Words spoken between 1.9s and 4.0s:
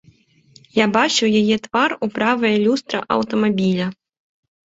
у правае люстра аўтамабіля.